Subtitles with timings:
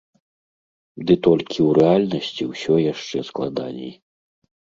[1.09, 3.93] Ды толькі ў рэальнасці ўсё яшчэ складаней.